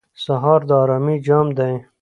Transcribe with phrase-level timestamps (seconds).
[0.23, 1.73] سهار د آرامۍ جام دی.